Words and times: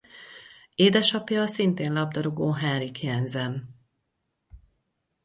Édesapja 0.75 1.41
a 1.41 1.47
szintén 1.47 1.93
labdarúgó 1.93 2.51
Henrik 2.51 3.01
Jensen. 3.01 3.75